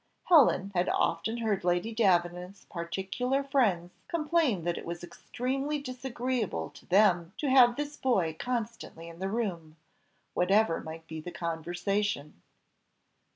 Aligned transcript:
Helen 0.23 0.71
had 0.73 0.89
often 0.89 1.37
heard 1.37 1.63
Lady 1.63 1.93
Davenant's 1.93 2.65
particular 2.65 3.43
friends 3.43 3.91
complain 4.07 4.63
that 4.63 4.75
it 4.75 4.83
was 4.87 5.03
extremely 5.03 5.77
disagreeable 5.79 6.71
to 6.71 6.87
them 6.87 7.33
to 7.37 7.51
have 7.51 7.75
this 7.75 7.97
boy 7.97 8.35
constantly 8.39 9.07
in 9.09 9.19
the 9.19 9.29
room, 9.29 9.77
whatever 10.33 10.81
might 10.81 11.05
be 11.05 11.21
the 11.21 11.29
conversation. 11.29 12.41